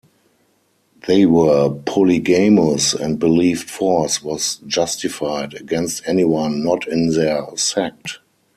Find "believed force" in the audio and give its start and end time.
3.19-4.23